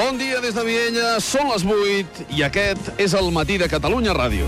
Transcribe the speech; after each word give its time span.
Bon 0.00 0.16
dia 0.16 0.38
des 0.40 0.54
de 0.56 0.62
Viella, 0.64 1.08
són 1.20 1.50
les 1.50 1.60
8 1.68 2.22
i 2.32 2.40
aquest 2.46 2.86
és 3.04 3.12
el 3.18 3.26
matí 3.36 3.58
de 3.60 3.66
Catalunya 3.68 4.14
Ràdio. 4.16 4.46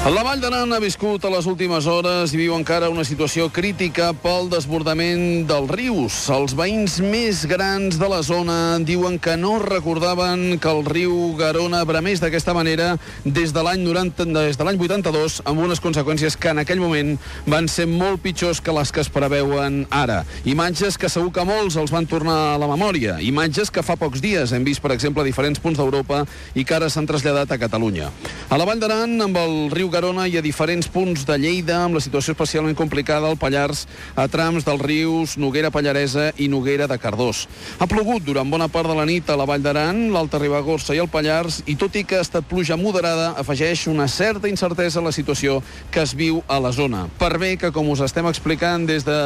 La 0.00 0.22
Vall 0.24 0.40
d'Aran 0.40 0.70
ha 0.72 0.78
viscut 0.80 1.20
a 1.28 1.30
les 1.30 1.44
últimes 1.44 1.84
hores 1.84 2.32
i 2.32 2.38
viu 2.40 2.54
encara 2.56 2.88
una 2.88 3.02
situació 3.04 3.50
crítica 3.52 4.06
pel 4.16 4.46
desbordament 4.48 5.44
dels 5.44 5.68
rius. 5.76 6.14
Els 6.32 6.54
veïns 6.56 6.94
més 7.04 7.42
grans 7.44 7.98
de 8.00 8.08
la 8.08 8.22
zona 8.24 8.78
diuen 8.80 9.18
que 9.20 9.34
no 9.36 9.58
recordaven 9.60 10.56
que 10.56 10.70
el 10.72 10.88
riu 10.88 11.34
Garona 11.36 11.82
bramés 11.84 12.22
d'aquesta 12.24 12.54
manera 12.56 12.94
des 13.26 13.52
de 13.52 13.64
l'any 13.66 13.84
90, 13.84 14.24
des 14.38 14.56
de 14.56 14.64
l'any 14.64 14.80
82, 14.80 15.42
amb 15.44 15.60
unes 15.66 15.84
conseqüències 15.84 16.38
que 16.40 16.54
en 16.54 16.62
aquell 16.64 16.80
moment 16.80 17.18
van 17.44 17.68
ser 17.68 17.84
molt 17.84 18.24
pitjors 18.24 18.64
que 18.64 18.72
les 18.72 18.94
que 18.96 19.04
es 19.04 19.12
preveuen 19.12 19.82
ara. 19.92 20.22
Imatges 20.48 20.96
que 20.96 21.12
segur 21.12 21.28
que 21.36 21.44
molts 21.44 21.76
els 21.76 21.92
van 21.92 22.08
tornar 22.08 22.38
a 22.54 22.58
la 22.58 22.70
memòria. 22.72 23.18
Imatges 23.20 23.68
que 23.68 23.84
fa 23.84 23.98
pocs 24.00 24.24
dies 24.24 24.56
hem 24.56 24.64
vist, 24.64 24.80
per 24.80 24.94
exemple, 24.96 25.20
a 25.20 25.28
diferents 25.28 25.60
punts 25.60 25.76
d'Europa 25.76 26.24
i 26.56 26.64
que 26.64 26.80
ara 26.80 26.88
s'han 26.88 27.12
traslladat 27.12 27.52
a 27.52 27.60
Catalunya. 27.60 28.08
A 28.48 28.56
la 28.56 28.64
Vall 28.64 28.80
d'Aran, 28.80 29.18
amb 29.28 29.44
el 29.44 29.56
riu 29.76 29.89
Garona 29.90 30.26
i 30.30 30.36
a 30.38 30.42
diferents 30.42 30.88
punts 30.88 31.26
de 31.28 31.36
Lleida, 31.38 31.82
amb 31.84 31.98
la 31.98 32.02
situació 32.02 32.32
especialment 32.32 32.76
complicada 32.78 33.28
al 33.28 33.38
Pallars, 33.40 33.86
a 34.14 34.24
trams 34.30 34.64
dels 34.66 34.82
rius 34.82 35.36
Noguera 35.36 35.72
Pallaresa 35.74 36.30
i 36.38 36.48
Noguera 36.48 36.86
de 36.90 36.98
Cardós. 36.98 37.46
Ha 37.78 37.88
plogut 37.90 38.24
durant 38.24 38.48
bona 38.50 38.68
part 38.72 38.88
de 38.88 38.96
la 38.96 39.06
nit 39.08 39.28
a 39.28 39.36
la 39.36 39.46
Vall 39.48 39.62
d'Aran, 39.64 40.08
l'Alta 40.14 40.38
Ribagorça 40.40 40.94
i 40.94 41.02
el 41.02 41.10
Pallars, 41.10 41.60
i 41.66 41.76
tot 41.76 41.98
i 41.98 42.04
que 42.06 42.20
ha 42.20 42.24
estat 42.24 42.46
pluja 42.48 42.78
moderada, 42.80 43.34
afegeix 43.40 43.86
una 43.90 44.08
certa 44.08 44.48
incertesa 44.48 45.00
a 45.00 45.06
la 45.08 45.12
situació 45.12 45.60
que 45.90 46.04
es 46.04 46.14
viu 46.14 46.42
a 46.48 46.60
la 46.62 46.72
zona. 46.72 47.06
Per 47.18 47.32
bé 47.42 47.56
que, 47.60 47.72
com 47.74 47.90
us 47.90 48.04
estem 48.06 48.26
explicant 48.30 48.86
des 48.88 49.04
de 49.06 49.18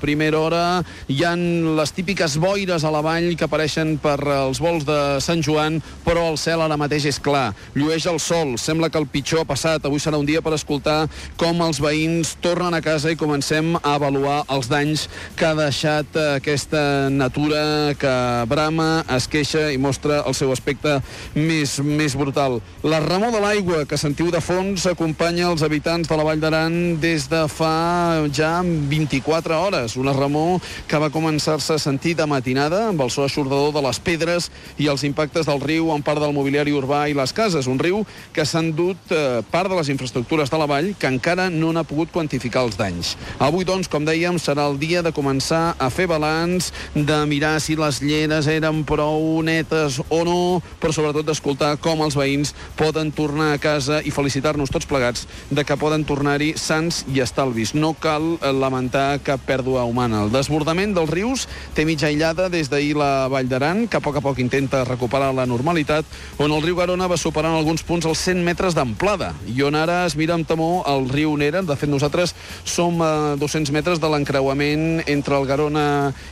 primera 0.00 0.40
hora, 0.40 0.64
hi 1.08 1.22
han 1.26 1.42
les 1.76 1.92
típiques 1.92 2.38
boires 2.40 2.84
a 2.84 2.92
la 2.94 3.02
vall 3.04 3.32
que 3.36 3.46
apareixen 3.48 3.96
per 4.02 4.18
els 4.46 4.62
vols 4.62 4.86
de 4.88 5.00
Sant 5.24 5.42
Joan, 5.44 5.80
però 6.06 6.28
el 6.30 6.38
cel 6.40 6.62
ara 6.62 6.78
mateix 6.80 7.06
és 7.10 7.20
clar. 7.22 7.50
Llueix 7.74 8.06
el 8.10 8.20
sol, 8.22 8.56
sembla 8.58 8.90
que 8.90 9.00
el 9.00 9.08
pitjor 9.10 9.42
ha 9.42 9.48
passat. 9.48 9.84
Avui 9.86 10.00
serà 10.02 10.11
un 10.18 10.26
dia 10.28 10.42
per 10.42 10.54
escoltar 10.56 11.06
com 11.40 11.60
els 11.64 11.80
veïns 11.82 12.36
tornen 12.44 12.74
a 12.74 12.82
casa 12.84 13.12
i 13.12 13.18
comencem 13.18 13.74
a 13.80 13.94
avaluar 13.94 14.42
els 14.52 14.68
danys 14.70 15.06
que 15.38 15.46
ha 15.48 15.54
deixat 15.58 16.16
aquesta 16.36 17.08
natura 17.10 17.94
que 17.98 18.14
brama, 18.50 19.04
es 19.16 19.28
queixa 19.30 19.68
i 19.72 19.78
mostra 19.80 20.22
el 20.26 20.36
seu 20.36 20.52
aspecte 20.52 20.98
més, 21.34 21.78
més 21.80 22.16
brutal. 22.18 22.60
La 22.82 23.00
remor 23.04 23.32
de 23.34 23.40
l'aigua 23.42 23.84
que 23.88 23.98
sentiu 24.00 24.30
de 24.32 24.40
fons 24.42 24.86
acompanya 24.90 25.50
els 25.50 25.62
habitants 25.62 26.10
de 26.10 26.18
la 26.18 26.26
Vall 26.26 26.42
d'Aran 26.42 26.78
des 27.02 27.28
de 27.30 27.44
fa 27.50 28.26
ja 28.34 28.52
24 28.62 29.58
hores. 29.58 29.96
Una 29.96 30.14
remor 30.16 30.60
que 30.88 31.00
va 31.00 31.12
començar-se 31.12 31.76
a 31.76 31.82
sentir 31.82 32.14
de 32.18 32.26
matinada 32.26 32.88
amb 32.88 33.02
el 33.04 33.10
so 33.10 33.24
aixordador 33.26 33.72
de 33.74 33.82
les 33.86 34.00
pedres 34.02 34.50
i 34.78 34.88
els 34.90 35.04
impactes 35.08 35.48
del 35.48 35.62
riu 35.62 35.92
en 35.94 36.02
part 36.02 36.20
del 36.22 36.34
mobiliari 36.34 36.74
urbà 36.74 37.06
i 37.08 37.16
les 37.16 37.32
cases. 37.32 37.68
Un 37.70 37.80
riu 37.80 38.02
que 38.32 38.44
s'ha 38.46 38.62
endut 38.62 39.12
eh, 39.14 39.42
part 39.50 39.70
de 39.70 39.78
les 39.78 39.88
infraestructures 39.88 40.01
de 40.10 40.58
la 40.58 40.66
vall 40.66 40.94
que 40.98 41.06
encara 41.06 41.48
no 41.50 41.70
n'ha 41.72 41.84
pogut 41.86 42.10
quantificar 42.10 42.64
els 42.66 42.76
danys. 42.76 43.14
Avui, 43.38 43.64
doncs, 43.64 43.88
com 43.88 44.04
dèiem, 44.04 44.38
serà 44.42 44.66
el 44.66 44.78
dia 44.80 45.02
de 45.02 45.12
començar 45.14 45.76
a 45.78 45.88
fer 45.90 46.08
balanç, 46.10 46.72
de 46.94 47.18
mirar 47.30 47.60
si 47.60 47.76
les 47.78 48.00
lleres 48.02 48.48
eren 48.50 48.82
prou 48.88 49.42
netes 49.46 50.00
o 50.08 50.22
no, 50.26 50.62
però 50.80 50.92
sobretot 50.92 51.26
d'escoltar 51.28 51.76
com 51.82 52.02
els 52.02 52.16
veïns 52.18 52.54
poden 52.76 53.12
tornar 53.12 53.52
a 53.52 53.60
casa 53.62 54.00
i 54.02 54.10
felicitar-nos 54.10 54.72
tots 54.72 54.88
plegats 54.88 55.26
de 55.50 55.64
que 55.64 55.78
poden 55.78 56.04
tornar-hi 56.08 56.52
sants 56.56 57.04
i 57.12 57.22
estalvis. 57.22 57.74
No 57.74 57.92
cal 57.94 58.38
eh, 58.40 58.52
lamentar 58.52 59.20
cap 59.22 59.44
pèrdua 59.46 59.84
humana. 59.84 60.24
El 60.24 60.32
desbordament 60.34 60.96
dels 60.96 61.12
rius 61.12 61.46
té 61.76 61.86
mitja 61.88 62.08
aïllada 62.10 62.48
des 62.52 62.72
d'ahir 62.72 62.96
la 62.98 63.28
Vall 63.32 63.48
d'Aran, 63.48 63.86
que 63.86 64.00
a 64.00 64.04
poc 64.04 64.18
a 64.18 64.24
poc 64.24 64.40
intenta 64.42 64.84
recuperar 64.88 65.32
la 65.36 65.46
normalitat, 65.46 66.08
on 66.38 66.52
el 66.52 66.64
riu 66.64 66.78
Garona 66.78 67.08
va 67.10 67.20
superar 67.20 67.52
en 67.52 67.60
alguns 67.60 67.84
punts 67.86 68.08
els 68.08 68.24
100 68.24 68.42
metres 68.46 68.76
d'amplada 68.76 69.32
i 69.52 69.62
on 69.66 69.76
ara 69.78 69.91
es 70.06 70.16
mira 70.18 70.34
amb 70.36 70.48
temor 70.48 70.82
el 70.90 71.08
riu 71.12 71.34
Nera. 71.38 71.62
De 71.66 71.76
fet, 71.78 71.90
nosaltres 71.90 72.34
som 72.64 73.00
a 73.04 73.34
200 73.40 73.72
metres 73.74 74.00
de 74.02 74.10
l'encreuament 74.10 75.02
entre 75.06 75.38
el 75.38 75.46
Garona 75.48 75.86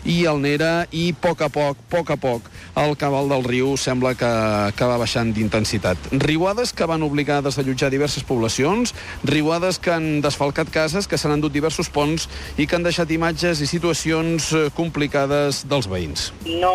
i 0.09 0.22
el 0.31 0.41
Nera 0.43 0.87
i 0.91 1.10
a 1.12 1.19
poc 1.21 1.44
a 1.47 1.50
poc, 1.53 1.78
a 1.78 1.91
poc 1.94 2.10
a 2.15 2.19
poc, 2.21 2.50
el 2.81 2.97
cabal 3.00 3.31
del 3.31 3.44
riu 3.44 3.76
sembla 3.81 4.15
que, 4.19 4.31
que 4.76 4.88
va 4.88 4.98
baixant 5.00 5.32
d'intensitat. 5.37 6.10
Riuades 6.25 6.72
que 6.76 6.88
van 6.88 7.04
obligar 7.06 7.41
a 7.41 7.47
desallotjar 7.47 7.91
diverses 7.93 8.25
poblacions, 8.26 8.94
riuades 9.25 9.78
que 9.78 9.92
han 9.94 10.09
desfalcat 10.25 10.71
cases, 10.72 11.09
que 11.09 11.19
s'han 11.21 11.37
endut 11.38 11.54
diversos 11.54 11.91
ponts 11.92 12.28
i 12.56 12.66
que 12.66 12.78
han 12.78 12.87
deixat 12.87 13.10
imatges 13.15 13.60
i 13.60 13.69
situacions 13.71 14.53
eh, 14.53 14.66
complicades 14.77 15.65
dels 15.71 15.91
veïns. 15.91 16.31
no 16.60 16.75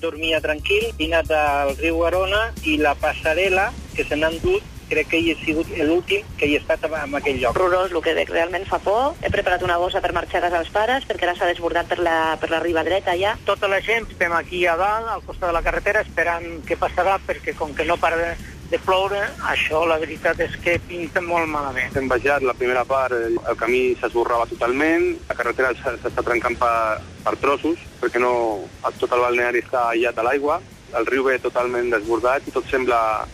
dormia 0.00 0.40
tranquil, 0.40 0.90
he 0.98 1.08
anat 1.10 1.30
al 1.36 1.74
riu 1.78 2.00
Garona 2.02 2.46
i 2.64 2.78
la 2.80 2.94
passarel·la 2.98 3.70
que 3.94 4.06
se 4.06 4.16
n'han 4.18 4.38
dut 4.42 4.73
crec 4.88 5.08
que 5.12 5.18
hi 5.20 5.30
he 5.32 5.36
sigut 5.44 5.68
l'últim 5.78 6.24
que 6.38 6.46
hi 6.46 6.54
he 6.56 6.60
estat 6.62 6.84
en 6.88 7.14
aquell 7.18 7.40
lloc. 7.40 7.56
horrorós, 7.56 7.92
el 7.92 8.02
que 8.02 8.14
realment 8.24 8.66
fa 8.68 8.78
por. 8.78 9.14
He 9.22 9.30
preparat 9.30 9.62
una 9.62 9.76
bossa 9.78 10.00
per 10.00 10.12
marxar 10.12 10.38
a 10.42 10.46
casa 10.48 10.58
dels 10.62 10.70
pares, 10.74 11.04
perquè 11.08 11.24
ara 11.28 11.34
s'ha 11.36 11.46
desbordat 11.50 11.86
per 11.88 11.98
la, 11.98 12.36
per 12.40 12.50
la 12.50 12.60
riba 12.60 12.84
dreta 12.84 13.16
ja. 13.18 13.36
Tota 13.44 13.68
la 13.68 13.80
gent 13.80 14.06
estem 14.10 14.32
aquí 14.32 14.66
a 14.66 14.76
dalt, 14.76 15.08
al 15.08 15.22
costat 15.22 15.48
de 15.48 15.54
la 15.56 15.62
carretera, 15.62 16.00
esperant 16.04 16.60
què 16.66 16.76
passarà, 16.76 17.18
perquè 17.26 17.54
com 17.56 17.72
que 17.74 17.84
no 17.84 17.96
para 17.96 18.16
de, 18.16 18.34
de 18.70 18.78
ploure, 18.78 19.20
això 19.50 19.84
la 19.86 19.98
veritat 19.98 20.40
és 20.40 20.54
que 20.64 20.78
pinta 20.88 21.20
molt 21.20 21.46
malament. 21.48 21.94
Hem 21.96 22.08
baixat 22.08 22.42
la 22.42 22.54
primera 22.54 22.84
part, 22.84 23.12
el 23.14 23.56
camí 23.60 23.94
s'esborrava 24.00 24.46
totalment, 24.50 25.10
la 25.28 25.34
carretera 25.38 25.72
s'ha- 25.78 25.96
s'està 26.02 26.24
trencant 26.24 26.56
per, 26.58 27.00
per 27.24 27.36
trossos, 27.42 27.78
perquè 28.00 28.18
no, 28.20 28.64
tot 28.98 29.12
el 29.12 29.20
balneari 29.20 29.62
està 29.64 29.88
aïllat 29.90 30.18
a 30.18 30.24
l'aigua, 30.26 30.60
el 30.94 31.06
riu 31.06 31.24
ve 31.26 31.38
totalment 31.42 31.88
desbordat 31.90 32.44
i 32.46 32.52
tot 32.54 32.66
sembla 32.70 33.26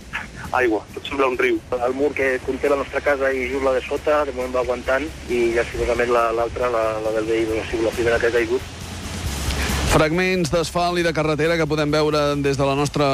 aigua, 0.53 0.83
tot 0.95 1.07
sembla 1.07 1.29
un 1.29 1.39
riu. 1.39 1.61
El 1.87 1.95
mur 1.95 2.13
que 2.15 2.39
conté 2.47 2.69
la 2.69 2.77
nostra 2.77 3.01
casa 3.01 3.33
i 3.33 3.49
just 3.51 3.65
la 3.65 3.73
de 3.73 3.83
sota, 3.87 4.25
de 4.25 4.33
moment 4.33 4.55
va 4.55 4.61
aguantant, 4.61 5.07
i 5.29 5.53
llacinosament 5.55 6.11
la- 6.11 6.33
l'altra, 6.33 6.69
la, 6.71 6.85
la 7.05 7.11
del 7.19 7.25
veí, 7.25 7.47
ha 7.61 7.71
sigut 7.71 7.85
la 7.87 7.91
primera 7.97 8.19
que 8.19 8.27
ha 8.27 8.31
caigut. 8.39 8.61
Fragments 9.91 10.53
d'asfalt 10.53 11.01
i 11.01 11.03
de 11.03 11.11
carretera 11.11 11.57
que 11.59 11.65
podem 11.67 11.91
veure 11.91 12.19
des 12.39 12.55
de 12.55 12.63
la 12.63 12.77
nostra 12.79 13.07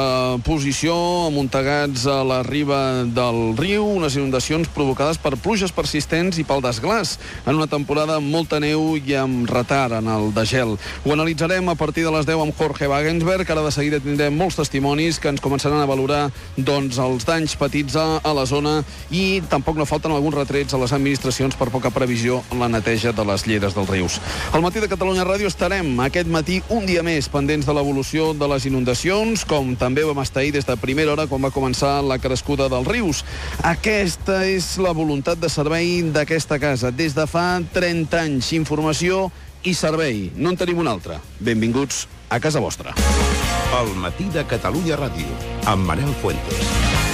posició, 0.45 0.93
amuntegats 1.25 2.03
a 2.05 2.19
la 2.21 2.43
riba 2.45 3.01
del 3.17 3.55
riu, 3.57 3.81
unes 3.97 4.13
inundacions 4.13 4.69
provocades 4.75 5.17
per 5.17 5.31
pluges 5.41 5.73
persistents 5.73 6.37
i 6.37 6.45
pel 6.45 6.61
desglàs, 6.61 7.15
en 7.47 7.57
una 7.57 7.65
temporada 7.65 8.19
amb 8.21 8.29
molta 8.29 8.59
neu 8.61 8.93
i 8.93 9.15
amb 9.17 9.49
retard 9.49 9.95
en 9.97 10.11
el 10.13 10.29
de 10.35 10.43
gel. 10.45 10.75
Ho 11.01 11.15
analitzarem 11.15 11.65
a 11.73 11.75
partir 11.79 12.03
de 12.05 12.11
les 12.13 12.29
10 12.29 12.43
amb 12.45 12.61
Jorge 12.61 12.91
Wagensberg, 12.91 13.49
ara 13.49 13.65
de 13.65 13.73
seguida 13.73 14.01
tindrem 14.03 14.37
molts 14.37 14.59
testimonis 14.61 15.17
que 15.17 15.33
ens 15.33 15.41
començaran 15.41 15.81
a 15.81 15.89
valorar 15.89 16.27
doncs, 16.55 17.01
els 17.01 17.25
danys 17.25 17.57
petits 17.57 17.97
a, 17.97 18.05
a 18.21 18.35
la 18.37 18.45
zona 18.45 18.83
i 19.09 19.41
tampoc 19.49 19.81
no 19.81 19.89
falten 19.89 20.13
alguns 20.13 20.37
retrets 20.37 20.77
a 20.77 20.83
les 20.85 20.93
administracions 20.93 21.57
per 21.57 21.71
poca 21.73 21.89
previsió 21.89 22.43
en 22.53 22.61
la 22.61 22.69
neteja 22.69 23.17
de 23.17 23.25
les 23.33 23.49
lleres 23.49 23.73
dels 23.73 23.89
rius. 23.89 24.21
Al 24.53 24.61
matí 24.61 24.77
de 24.77 24.93
Catalunya 24.93 25.25
Ràdio 25.25 25.49
estarem 25.49 25.95
aquest 26.05 26.29
matí 26.29 26.61
un 26.69 26.85
dia 26.87 27.03
més 27.05 27.29
pendents 27.31 27.65
de 27.67 27.73
l'evolució 27.75 28.31
de 28.35 28.47
les 28.51 28.65
inundacions, 28.67 29.43
com 29.47 29.73
també 29.79 30.03
vam 30.07 30.19
estar 30.23 30.41
ahir 30.41 30.53
des 30.57 30.67
de 30.67 30.75
primera 30.79 31.13
hora 31.13 31.27
quan 31.27 31.43
va 31.43 31.53
començar 31.53 32.01
la 32.03 32.19
crescuda 32.19 32.67
dels 32.71 32.87
rius. 32.87 33.23
Aquesta 33.63 34.41
és 34.47 34.75
la 34.83 34.91
voluntat 34.97 35.39
de 35.39 35.49
servei 35.49 36.01
d'aquesta 36.11 36.59
casa. 36.59 36.91
Des 36.91 37.15
de 37.15 37.27
fa 37.27 37.61
30 37.73 38.19
anys, 38.19 38.51
informació 38.57 39.27
i 39.63 39.73
servei. 39.73 40.31
No 40.35 40.51
en 40.51 40.59
tenim 40.59 40.83
un 40.83 40.91
altre. 40.91 41.21
Benvinguts 41.39 42.05
a 42.29 42.41
casa 42.43 42.59
vostra. 42.63 42.95
El 43.79 43.93
matí 43.99 44.27
de 44.33 44.43
Catalunya 44.47 44.99
Ràdio, 44.99 45.39
amb 45.65 45.87
Manel 45.87 46.11
Fuentes. 46.21 47.06